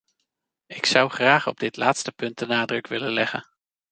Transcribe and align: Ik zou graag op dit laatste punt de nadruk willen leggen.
Ik 0.67 0.85
zou 0.85 1.09
graag 1.09 1.47
op 1.47 1.59
dit 1.59 1.77
laatste 1.77 2.11
punt 2.11 2.37
de 2.37 2.45
nadruk 2.45 2.87
willen 2.87 3.11
leggen. 3.11 3.47